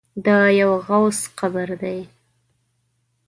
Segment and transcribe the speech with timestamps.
[0.25, 0.27] د
[0.59, 1.99] یوه غوث قبر دی.